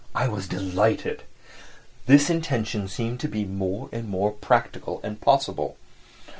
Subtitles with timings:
[0.15, 1.21] I was delighted.
[2.07, 5.77] This intention seemed to me more and more practical and possible.